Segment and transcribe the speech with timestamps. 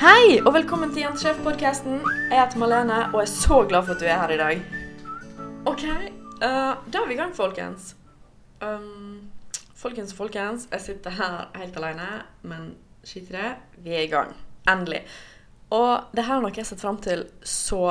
[0.00, 1.98] Hei, og velkommen til Jentesjef-podkasten.
[2.30, 4.62] Jeg heter Malene, og er så glad for at du er her i dag.
[5.68, 5.82] OK,
[6.40, 7.90] uh, da er vi i gang, folkens.
[8.64, 9.26] Um,
[9.76, 12.08] folkens og folkens, jeg sitter her helt alene,
[12.48, 12.72] men
[13.04, 13.52] skitt i det.
[13.84, 14.32] Vi er i gang.
[14.72, 15.02] Endelig.
[15.68, 17.84] Og det her er noe jeg har sett fram til så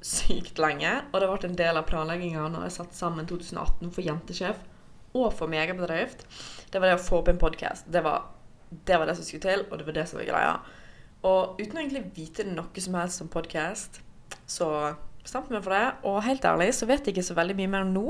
[0.00, 3.92] sykt lenge, og det har vært en del av planlegginga når jeg satte sammen 2018
[3.92, 4.64] for Jentesjef
[5.12, 6.24] og for megabedrift.
[6.72, 7.92] Det var det å få opp en podkast.
[7.92, 8.00] Det,
[8.88, 10.60] det var det som skulle til, og det var det som var greia.
[11.26, 14.00] Og uten å egentlig vite noe som helst om podkast,
[14.48, 14.68] så
[15.20, 15.86] bestemte vi for det.
[16.08, 18.06] Og helt ærlig så vet jeg ikke så veldig mye mer nå,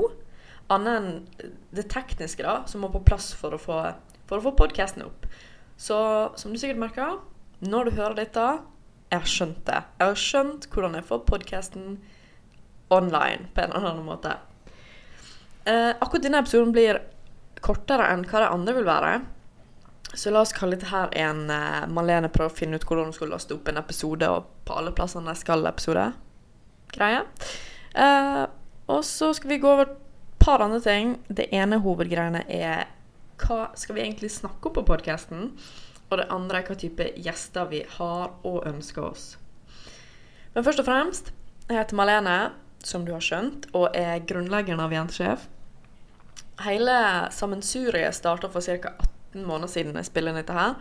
[0.71, 3.81] annet enn det tekniske da, som må på plass for å få,
[4.29, 5.27] for få podkasten opp.
[5.81, 5.97] Så
[6.39, 7.19] som du sikkert merker,
[7.65, 8.45] når du hører dette,
[9.11, 9.81] jeg har skjønt det.
[9.99, 11.97] Jeg har skjønt hvordan jeg får podkasten
[12.91, 14.37] online på en eller annen måte.
[15.67, 17.01] Eh, akkurat denne episoden blir
[17.61, 19.11] kortere enn hva de andre vil være.
[20.13, 23.15] Så la oss kalle dette her en uh, Malene prøver å finne ut hvordan hun
[23.15, 26.09] skal laste opp en episode, og på alle plassene skal episode.
[26.91, 27.21] Greie.
[27.95, 28.43] Uh,
[28.91, 29.99] og så skal vi gå over et
[30.41, 31.15] par andre ting.
[31.27, 32.89] Det ene hovedgreiene er
[33.41, 35.53] hva skal vi egentlig snakke om på podkasten?
[36.11, 39.25] Og det andre er hva type gjester vi har og ønsker oss.
[40.51, 41.31] Men først og fremst,
[41.69, 42.37] jeg heter Malene,
[42.83, 45.47] som du har skjønt, og er grunnleggeren av Jentesjef.
[46.65, 46.97] Hele
[47.31, 48.91] sammensuriet starta for ca.
[49.31, 50.77] 18 måneder siden jeg spiller inn dette her,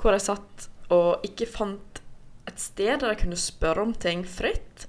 [0.00, 2.00] hvor jeg satt og ikke fant
[2.48, 4.86] et sted der jeg kunne spørre om ting fritt.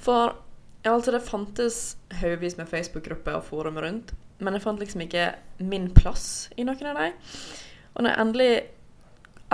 [0.00, 0.34] For
[0.84, 4.12] ja, altså det fantes haugevis med Facebook-grupper og forum rundt,
[4.42, 5.30] men jeg fant liksom ikke
[5.62, 7.20] min plass i noen av dem.
[7.94, 8.54] Og når jeg endelig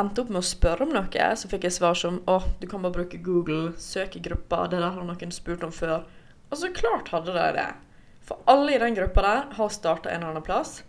[0.00, 2.82] endte opp med å spørre om noe, så fikk jeg svar som å, du kan
[2.82, 6.06] bare bruke Google, søk i gruppa, det der har noen spurt om før.
[6.50, 7.68] Og så klart hadde de det.
[8.26, 10.80] For alle i den gruppa der har starta en eller annen plass.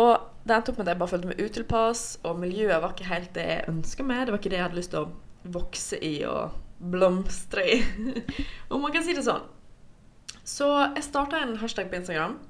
[0.00, 3.10] Og det endte opp med at jeg bare følte meg utilpass, og miljøet var ikke
[3.10, 4.24] helt det jeg ønska meg.
[4.26, 6.56] Det var ikke det jeg hadde lyst til å vokse i og
[6.92, 7.76] blomstre i.
[8.72, 9.44] Om man kan si det sånn.
[10.42, 12.40] Så jeg starta en hashtag på Instagram.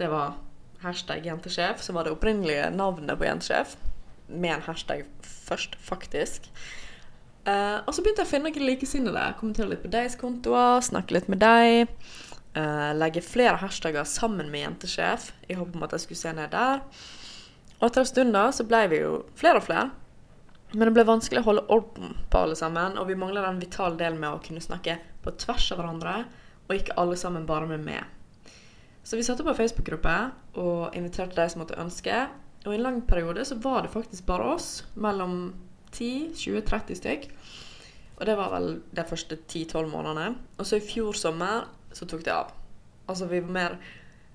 [0.00, 0.40] Det var
[0.82, 3.76] hashtag jentesjef, som var det opprinnelige navnet på jentesjef.
[4.30, 6.50] Med en hashtag først, faktisk.
[7.46, 9.22] Uh, og så begynte jeg å finne noen likesinnede.
[9.38, 11.94] Kommentere litt på deres kontoer, snakke litt med dem.
[12.58, 16.50] Uh, legge flere hashtagger sammen med jentesjef, i håp om at jeg skulle se ned
[16.50, 16.82] der.
[17.80, 19.88] Og etter en stund da, så ble vi jo flere og flere.
[20.72, 23.98] Men det ble vanskelig å holde orden på alle sammen, og vi mangla den vitale
[23.98, 26.12] delen med å kunne snakke på tvers av hverandre,
[26.68, 28.04] og ikke alle sammen bare med meg.
[29.02, 30.14] Så vi satte opp en Facebook-gruppe
[30.60, 32.20] og inviterte de som måtte ønske.
[32.66, 35.54] Og i en lang periode så var det faktisk bare oss, mellom
[35.96, 37.26] 10-20-30 stykk.
[38.20, 40.36] Og det var vel de første 10-12 månedene.
[40.60, 41.64] Og så i fjor sommer
[41.96, 42.52] så tok det av.
[43.08, 43.78] Altså vi var mer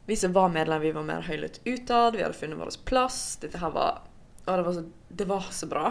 [0.05, 3.37] Vi som var medlem, vi var mer høylytt utad, vi hadde funnet vår plass.
[3.41, 4.03] Dette her var
[4.45, 5.87] Og det var så, det var så bra.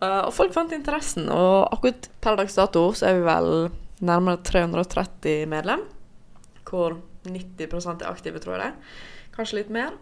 [0.00, 3.50] Uh, og folk fant interessen, og akkurat per dags dato så er vi vel
[4.00, 5.82] nærmere 330 medlem.
[6.64, 6.96] Hvor
[7.28, 8.94] 90% er aktive, tror jeg det.
[9.36, 9.96] Kanskje litt mer.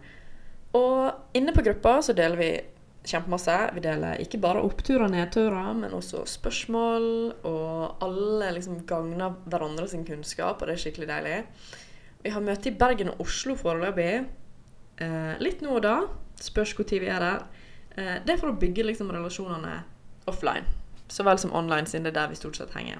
[0.75, 2.49] Og inne på gruppa så deler vi
[3.05, 3.55] kjempemasse.
[3.75, 7.07] Vi deler ikke bare oppturer og nedturer, men også spørsmål.
[7.47, 11.39] Og alle liksom gagner hverandre sin kunnskap, og det er skikkelig deilig.
[12.25, 14.25] Vi har møte i Bergen og Oslo foreløpig.
[14.97, 15.97] Eh, litt nå og da.
[16.41, 17.43] Spørs når vi er der.
[17.93, 19.83] Eh, det er for å bygge liksom relasjonene
[20.25, 20.65] offline,
[21.07, 22.97] så vel som online, siden det er der vi stort sett henger.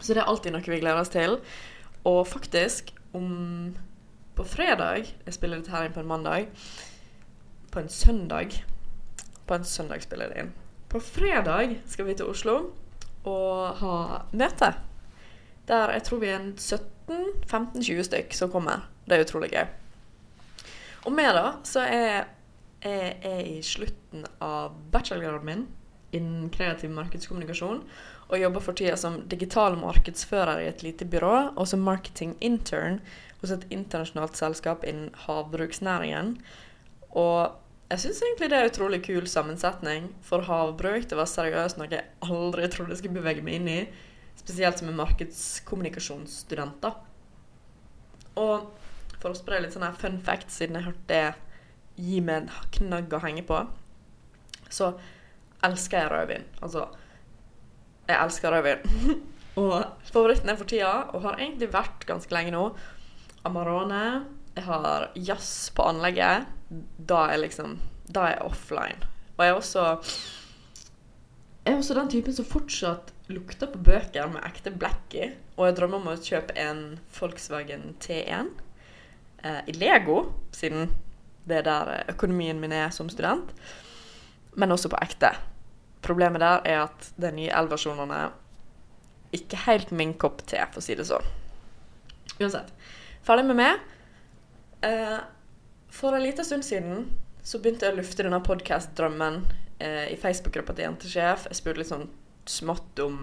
[0.00, 1.36] Så det er alltid noe vi gleder oss til.
[2.08, 3.76] Og faktisk, om
[4.34, 6.48] på fredag Jeg spiller dette her inn på en mandag.
[7.70, 8.64] På en søndag
[9.46, 10.54] På en søndag spiller jeg det inn.
[10.88, 12.72] På fredag skal vi til Oslo
[13.28, 14.72] og ha møte.
[15.68, 16.56] Der jeg tror vi er en
[17.12, 18.86] 17-15-20 stykk som kommer.
[19.04, 19.66] Det er utrolig gøy.
[21.06, 22.08] Og med da så er
[22.82, 25.64] jeg i slutten av bachelorgraden min
[26.12, 27.82] innen kreativ markedskommunikasjon.
[28.28, 33.00] Og jobber for tida som digital markedsfører i et lite byrå, og som marketing intern
[33.42, 36.36] hos et internasjonalt selskap innen havbruksnæringen.
[37.10, 37.58] Og
[37.92, 40.08] jeg syns egentlig det er utrolig kul sammensetning.
[40.24, 43.80] For havbruk det var seriøst noe jeg aldri trodde jeg skulle bevege meg inn i.
[44.40, 46.86] Spesielt som en markedskommunikasjonsstudent.
[48.40, 48.70] Og
[49.22, 53.12] for å spre litt sånne fun facts, siden jeg hørte det gi meg en knagg
[53.12, 53.60] å henge på,
[54.72, 54.94] så
[55.66, 56.48] elsker jeg rødvin.
[56.64, 56.86] Altså,
[58.08, 59.22] jeg elsker rødvin.
[59.62, 59.76] og
[60.08, 62.66] favoritten er for tida, og har egentlig vært ganske lenge nå,
[63.46, 64.02] Amarone.
[64.56, 66.48] Jeg har jazz på anlegget.
[66.98, 67.78] Da er liksom
[68.12, 69.08] Da er jeg offline.
[69.36, 69.84] Og jeg er også
[71.64, 75.30] Jeg er også den typen som fortsatt lukter på bøker med ekte black i.
[75.56, 76.82] Og jeg drømmer om å kjøpe en
[77.16, 78.50] Volkswagen T1
[79.44, 80.24] eh, i Lego,
[80.54, 80.90] siden
[81.46, 83.52] det er der økonomien min er som student.
[84.54, 85.34] Men også på ekte.
[86.02, 88.32] problemet der er at de nye L-versjonene
[89.32, 91.24] ikke helt min kopp te, for å si det sånn.
[92.40, 92.72] Uansett.
[93.22, 93.84] Ferdig med meg.
[94.82, 95.20] Eh,
[95.94, 97.06] for en liten stund siden
[97.46, 99.38] så begynte jeg å lufte denne podkast-drømmen
[99.78, 101.46] eh, i Facebook-gruppa til Jentesjef.
[101.50, 102.08] Jeg spurte litt sånn
[102.48, 103.18] smått om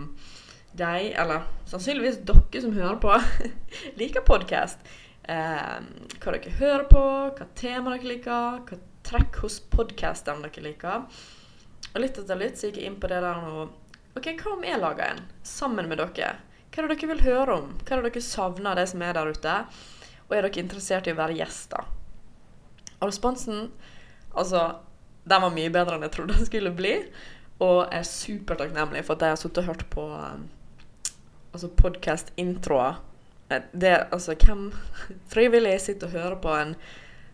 [0.77, 3.15] deg, eller sannsynligvis dere som hører på,
[3.99, 4.83] liker podkast.
[5.29, 5.75] Eh,
[6.19, 7.03] hva dere hører på,
[7.37, 8.79] hva tema dere liker, hva
[9.09, 11.05] trekk hos podkastene dere liker.
[11.89, 13.69] Og litt etter litt så gikk jeg inn på det der nå
[14.17, 16.35] OK, hva om jeg lager en sammen med dere?
[16.69, 17.71] Hva er det dere vil høre om?
[17.81, 19.55] Hva er det dere savner av det som er der ute?
[20.27, 21.87] Og er dere interessert i å være gjester?
[22.99, 23.69] Og responsen
[24.37, 24.59] Altså,
[25.25, 26.91] den var mye bedre enn jeg trodde den skulle bli.
[27.59, 30.47] Og er supertakknemlig for at jeg har sittet og hørt på um,
[31.51, 33.01] altså podkast-introer.
[33.49, 34.71] Eh, det Altså, hvem
[35.33, 36.75] frivillig sitter og hører på en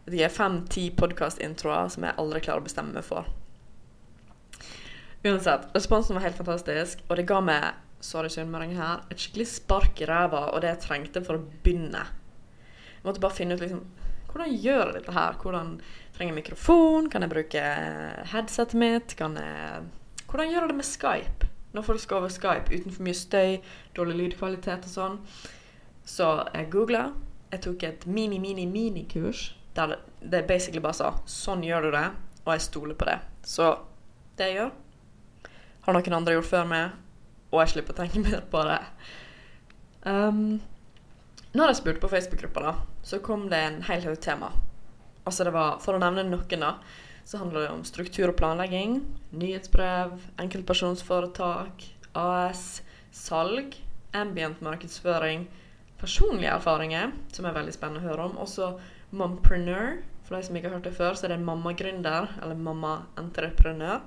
[0.05, 3.25] de er fem-ti podkast-introer som jeg aldri klarer å bestemme meg for?
[5.25, 7.71] Uansett, responsen var helt fantastisk, og det ga meg
[8.05, 12.03] sorry sunnmøring her, et skikkelig spark i ræva og det jeg trengte for å begynne.
[12.99, 13.81] Jeg måtte bare finne ut liksom
[14.35, 15.35] hvordan gjør jeg dette her?
[15.39, 15.67] Hvordan
[16.17, 17.05] trenger jeg mikrofon?
[17.07, 17.61] Kan jeg bruke
[18.33, 19.13] headsetet mitt?
[19.15, 19.85] Kan jeg
[20.35, 21.47] Hvordan gjør du det med Skype?
[21.71, 23.53] Når folk skal over Skype uten for mye støy,
[23.95, 25.13] dårlig lydkvalitet og sånn.
[26.03, 27.03] Så jeg googla.
[27.53, 29.45] Jeg tok et mini-mini-minikurs
[29.77, 32.11] der det basically bare sa 'sånn gjør du det',
[32.45, 33.19] og jeg stoler på det.
[33.43, 33.79] Så
[34.37, 34.71] det jeg gjør,
[35.81, 36.91] har noen andre gjort før meg,
[37.51, 38.81] og jeg slipper å tenke mer på det.
[40.03, 40.61] Um,
[41.53, 42.73] når jeg spurte på Facebook-gruppa, da,
[43.03, 44.51] så kom det en hel haug tema.
[45.25, 46.75] Altså det var, For å nevne noen, da,
[47.25, 48.99] så handler det om struktur og planlegging,
[49.33, 53.75] nyhetsbrev, enkeltpersonsforetak, AS, salg,
[54.13, 55.47] ambient markedsføring,
[55.97, 58.37] personlige erfaringer, som er veldig spennende å høre om.
[58.45, 58.75] Også
[59.15, 60.03] mompreneur.
[60.25, 64.05] For de som ikke har hørt det før, så er det mammagründer, eller mamma-entreprenør.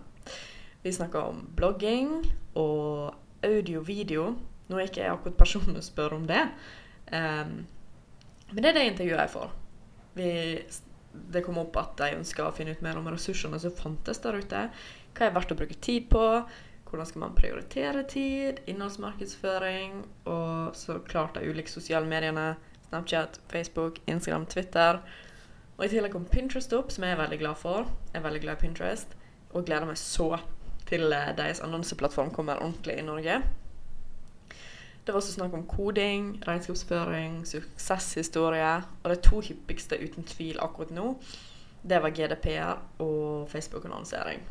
[0.82, 2.20] Vi snakker om blogging
[2.58, 3.14] og
[3.46, 4.32] audio-video.
[4.68, 6.42] Nå er ikke jeg akkurat personen å spørre om det,
[7.10, 7.54] um,
[8.48, 9.54] men det er det intervjuet jeg får.
[10.18, 10.28] Vi,
[11.12, 14.38] det kom opp at de ønska å finne ut mer om ressursene som fantes der
[14.38, 14.64] ute.
[15.16, 16.24] Hva er verdt å bruke tid på?
[16.88, 18.62] Hvordan skal man prioritere tid?
[18.70, 20.02] Innholdsmarkedsføring.
[20.30, 22.54] Og så klart de ulike sosiale mediene.
[22.88, 25.02] Snapchat, Facebook, Instagram, Twitter.
[25.78, 27.90] Og i tillegg kom Pinterest opp, som jeg er veldig glad for.
[28.12, 29.12] Jeg er veldig glad i Pinterest,
[29.52, 30.32] og gleder meg så
[30.88, 33.42] til eh, deres annonseplattform kommer ordentlig i Norge.
[35.08, 38.74] Det var også snakk om koding, regnskapsføring, suksesshistorie.
[39.00, 41.14] Og de to hyppigste uten tvil akkurat nå,
[41.80, 44.44] det var GDPR og Facebook-annonsering.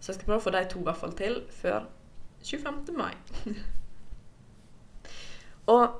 [0.00, 1.88] Så jeg skal prøve å få de to i hvert fall til før
[2.44, 2.92] 25.
[3.00, 3.16] mai.
[5.72, 5.96] og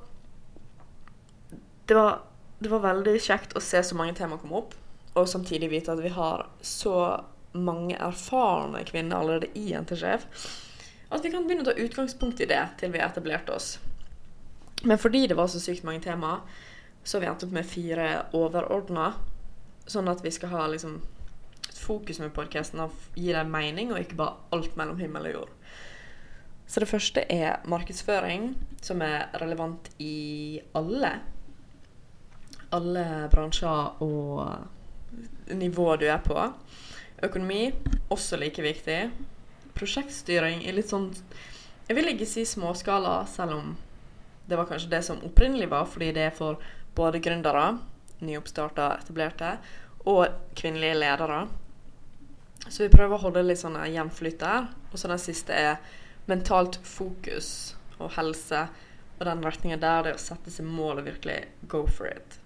[1.89, 2.21] det var,
[2.61, 4.77] det var veldig kjekt å se så mange tema komme opp,
[5.17, 6.99] og samtidig vite at vi har så
[7.57, 10.29] mange erfarne kvinner allerede i NT-sjef
[11.11, 13.75] at vi kan begynne å ta utgangspunkt i det til vi har etablert oss.
[14.83, 16.41] Men fordi det var så sykt mange temaer,
[17.03, 19.11] så har vi endt opp med fire overordna.
[19.89, 20.99] Sånn at vi skal ha liksom
[21.67, 25.37] et fokus med podkasten og gi dem mening, og ikke bare alt mellom himmel og
[25.39, 25.57] jord.
[26.71, 31.17] Så det første er markedsføring, som er relevant i alle
[32.71, 36.37] alle bransjer og nivå du er på.
[37.23, 37.65] Økonomi
[38.11, 38.99] også like viktig.
[39.77, 41.09] Prosjektstyring i litt sånn
[41.87, 43.71] Jeg vil ikke si småskala, selv om
[44.47, 46.61] det var kanskje det som opprinnelig var, fordi det er for
[46.95, 47.77] både gründere,
[48.23, 49.55] nyoppstarta, etablerte,
[50.07, 51.45] og kvinnelige ledere.
[52.67, 54.69] Så vi prøver å holde litt sånn jevn flyt der.
[54.91, 55.79] Og så den siste er
[56.29, 58.65] mentalt fokus og helse.
[59.19, 61.39] Og den retningen der, det å sette seg mål og virkelig
[61.71, 62.37] go for it.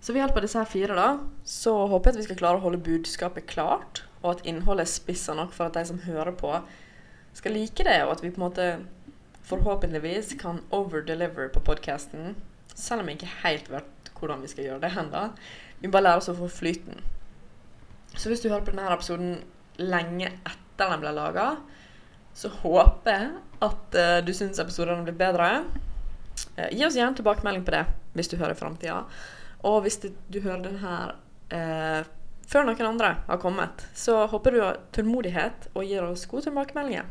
[0.00, 1.08] Så ved hjelp av disse her fire da,
[1.44, 4.92] så håper jeg at vi skal klare å holde budskapet klart, og at innholdet er
[4.92, 6.52] spissa nok for at de som hører på,
[7.38, 8.68] skal like det, og at vi på en måte
[9.48, 12.34] forhåpentligvis kan overdeliver på podkasten,
[12.74, 15.28] selv om vi ikke helt vet hvordan vi skal gjøre det ennå.
[15.80, 16.98] Vi bare lærer oss å få flyten.
[18.16, 19.36] Så hvis du hører på denne episoden
[19.78, 21.48] lenge etter den ble laga,
[22.34, 23.30] så håper jeg
[23.66, 25.48] at uh, du syns episodene blir bedre.
[26.58, 27.84] Uh, gi oss gjerne tilbakemelding på det
[28.18, 29.00] hvis du hører i framtida.
[29.66, 30.92] Og hvis du, du hører denne
[31.50, 32.06] eh,
[32.48, 37.08] før noen andre har kommet, så håper du har tålmodighet og gir oss gode tilbakemeldinger.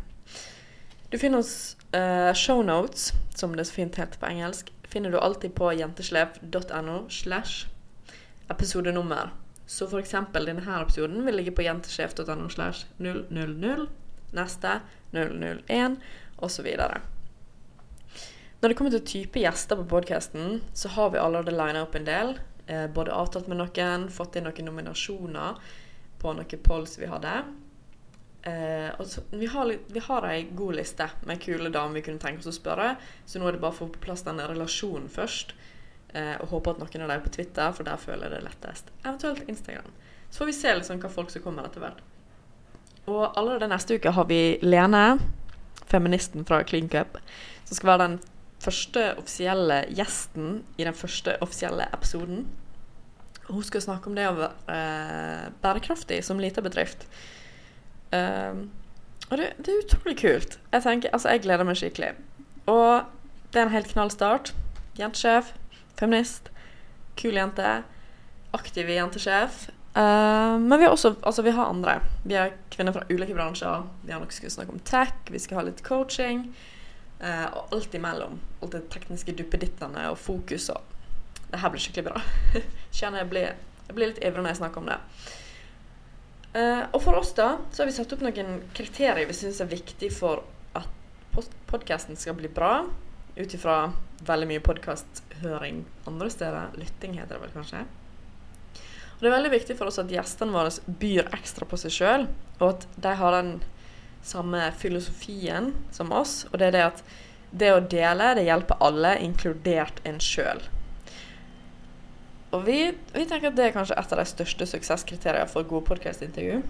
[1.09, 5.53] Du finner oss uh, shownotes, som det så fint heter på engelsk, finner du alltid
[5.55, 7.67] på jenteslev.no slash
[8.49, 9.31] episodenummer.
[9.67, 13.87] Så for eksempel denne her episoden vil ligge på jentesjef.no slash 000,
[14.35, 14.79] neste
[15.11, 15.97] 001,
[16.37, 16.67] osv.
[18.61, 22.07] Når det kommer til type gjester på podkasten, så har vi allerede lina opp en
[22.07, 22.37] del.
[22.67, 25.61] Eh, både avtalt med noen, fått inn noen nominasjoner
[26.19, 27.33] på noen polls vi hadde.
[28.47, 32.43] Eh, og så, vi, har vi ei god liste med kule damer vi kunne tenke
[32.43, 32.93] oss å spørre,
[33.25, 35.55] så nå er det bare å få på plass denne relasjonen først.
[36.15, 38.93] Eh, og håpe at noen av dem på Twitter, for der føler jeg det lettest.
[39.03, 39.89] Eventuelt Instagram.
[40.29, 41.99] Så får vi se liksom hva folk som kommer etter hvert.
[43.07, 45.19] Og allerede neste uke har vi Lene,
[45.87, 47.19] feministen fra Clean Cup,
[47.63, 48.17] som skal være den
[48.63, 52.47] første offisielle gjesten i den første offisielle episoden.
[53.47, 57.05] Hun skal snakke om det å være eh, bærekraftig som liten bedrift.
[58.11, 58.67] Um,
[59.29, 60.57] og det, det, er utrolig kult.
[60.71, 62.13] Jeg tenker, altså jeg gleder meg skikkelig.
[62.71, 63.07] Og
[63.53, 64.53] det er en helt knall start.
[64.99, 65.53] Jentesjef,
[65.99, 66.51] feminist,
[67.19, 67.81] kul jente,
[68.55, 69.67] aktiv jentesjef.
[69.97, 71.99] Uh, men vi har også altså vi har andre.
[72.27, 73.87] Vi har kvinner fra ulike bransjer.
[74.03, 76.49] Vi har noe skal snakke om tech, vi skal ha litt coaching.
[77.17, 78.37] Uh, og alt imellom.
[78.61, 80.93] Alt det tekniske duppedittene og fokus og
[81.47, 82.21] Det her blir skikkelig bra.
[82.97, 83.53] Kjenner jeg blir,
[83.87, 84.97] jeg blir litt ivrig når jeg snakker om det.
[86.57, 89.69] Uh, og for oss da, så har vi satt opp noen kriterier vi syns er
[89.71, 90.43] viktig for
[90.75, 92.81] at podkasten skal bli bra.
[93.37, 93.93] Ut ifra
[94.27, 96.75] veldig mye podkasthøring andre steder.
[96.81, 97.85] Lytting heter det vel kanskje.
[99.17, 100.69] Og Det er veldig viktig for oss at gjestene våre
[101.01, 102.27] byr ekstra på seg sjøl,
[102.59, 103.55] og at de har den
[104.25, 107.03] samme filosofien som oss, og det er det at
[107.57, 110.61] det å dele, det hjelper alle, inkludert en sjøl.
[112.55, 112.79] Og vi,
[113.13, 116.61] vi, tenker at det er kanskje et av de største suksesskriteriene for gode podkastintervju.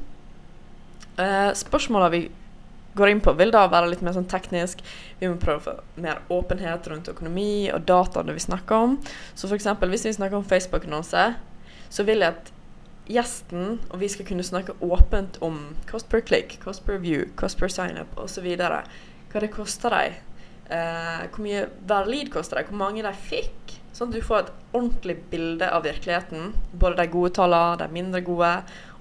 [1.21, 2.27] Eh, spørsmåla vi
[2.97, 4.81] går inn på, vil da være litt mer sånn teknisk.
[5.19, 8.97] Vi må prøve å få mer åpenhet rundt økonomi og dataene vi snakker om.
[9.37, 9.69] Så f.eks.
[9.85, 11.27] hvis vi snakker om Facebook-annonse,
[11.93, 12.51] så vil jeg at
[13.11, 15.59] gjesten og vi skal kunne snakke åpent om
[15.89, 18.47] cost per click, cost per view, cost per sign-up osv.
[18.57, 20.17] Hva det koster dem.
[20.67, 23.77] Eh, hvor mye hver lead koster dem, hvor mange de fikk.
[23.95, 26.51] Sånn at du får et ordentlig bilde av virkeligheten.
[26.73, 28.51] Både de gode tallene, de mindre gode,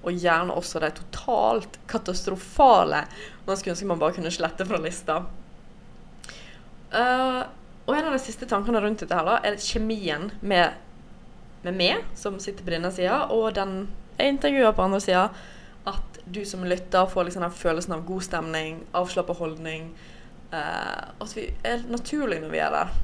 [0.06, 3.02] og gjerne også de totalt katastrofale.
[3.46, 5.20] Nå skulle ønske man bare kunne slette fra lista.
[6.94, 7.42] Uh,
[7.86, 10.78] og en av de siste tankene rundt dette her da, er kjemien med
[11.66, 15.28] med meg, som sitter på denne sida, og den jeg intervjuer på andre sida.
[15.86, 19.90] At du som lytter får liksom den følelsen av god stemning, avslappa holdning.
[20.52, 22.96] Uh, at vi er naturlig når vi er der.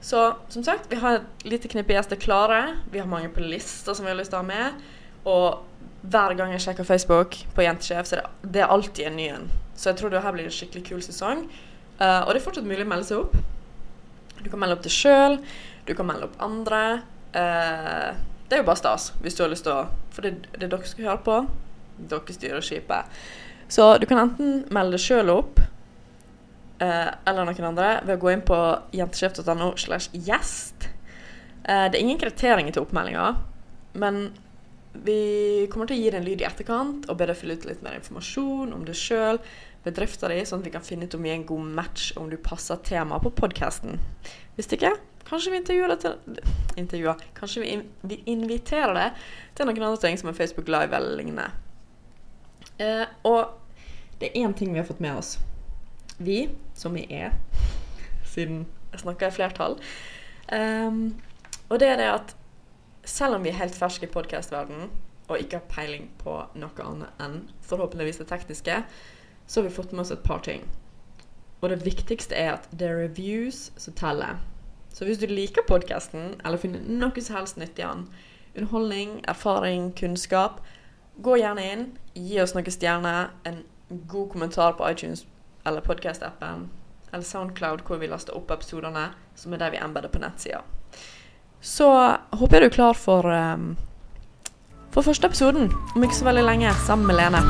[0.00, 2.76] Så som sagt, vi har et lite knippe gjester klare.
[2.92, 4.84] Vi har mange på lista som vi har lyst til å ha med.
[5.28, 9.18] Og hver gang jeg sjekker Facebook på Jentesjef, så er det, det er alltid en
[9.20, 9.50] ny en.
[9.76, 11.46] Så jeg tror det her blir en skikkelig kul sesong.
[12.00, 13.36] Uh, og det er fortsatt mulig å melde seg opp.
[14.40, 15.36] Du kan melde opp deg sjøl.
[15.86, 16.82] Du kan melde opp andre.
[17.32, 18.10] Eh,
[18.50, 20.72] det er jo bare stas, hvis du har lyst til å For det, det er
[20.72, 21.36] dere som skal høre på.
[22.10, 23.20] Dere styrer skipet.
[23.70, 25.60] Så du kan enten melde deg sjøl opp,
[26.82, 28.58] eh, eller noen andre, ved å gå inn på
[28.98, 30.88] jentesjef.no slash gjest.
[31.62, 33.28] Eh, det er ingen kriteringer til oppmeldinga,
[34.02, 34.24] men
[34.92, 37.68] vi kommer til å gi deg en lyd i etterkant og be deg fylle ut
[37.68, 39.38] litt mer informasjon om deg sjøl,
[39.84, 42.26] bedrifta di, sånn at vi kan finne ut om vi er en god match om
[42.32, 44.02] du passer temaet på podkasten.
[44.58, 44.96] Hvis ikke,
[45.28, 46.40] kanskje vi intervjuer det til
[46.80, 47.22] Intervjuer.
[47.36, 49.08] Kanskje vi, in vi inviterer det
[49.58, 51.48] til noen andre ting som er Facebook Live eller lignende.
[52.80, 53.56] Eh, og
[54.20, 55.38] det er én ting vi har fått med oss.
[56.18, 57.34] Vi, som vi er,
[58.24, 59.78] siden jeg snakker i flertall,
[60.52, 61.14] um,
[61.70, 62.34] og det er det at
[63.08, 64.90] selv om vi er helt ferske i podkastverdenen
[65.30, 68.80] og ikke har peiling på noe annet enn forhåpentligvis det tekniske,
[69.46, 70.66] så har vi fått med oss et par ting.
[71.60, 74.40] Og det viktigste er at det er reviews som teller.
[74.92, 78.06] Så hvis du liker podkasten, eller finner noe som helst nyttig i den,
[78.56, 80.60] underholdning, erfaring, kunnskap,
[81.22, 83.62] gå gjerne inn, gi oss noen stjerner, en
[84.10, 85.24] god kommentar på iTunes
[85.66, 86.68] eller podkast-appen
[87.12, 90.62] eller Soundcloud, hvor vi laster opp episodene, som er det vi embedder på nettsida.
[91.60, 91.90] Så
[92.38, 93.74] håper jeg du er klar for, um,
[94.94, 97.42] for første episoden om ikke så veldig lenge, sammen med Lene.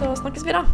[0.00, 0.64] Så snakkes vi, da.